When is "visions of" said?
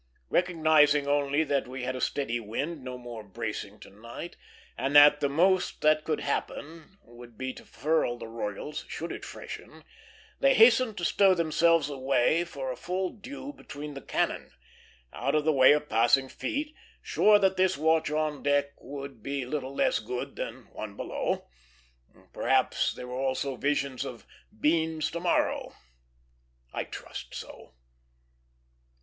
23.55-24.25